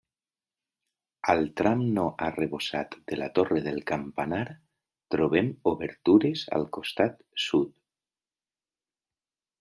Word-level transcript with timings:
Al 1.31 1.43
tram 1.59 1.81
no 1.97 2.05
arrebossat 2.27 2.95
de 3.11 3.19
la 3.19 3.27
torre 3.39 3.61
del 3.67 3.77
campanar, 3.91 4.41
trobem 5.15 5.51
obertures 5.73 6.45
al 6.59 6.65
costat 6.79 7.21
sud. 7.49 7.71